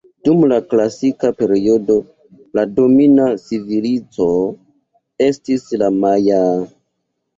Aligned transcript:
Dum 0.27 0.43
la 0.51 0.55
Klasika 0.69 1.29
periodo 1.41 1.97
la 2.59 2.65
domina 2.79 3.27
civilizo 3.43 4.29
estis 5.31 5.69
la 5.83 5.95
Majaa. 6.03 6.53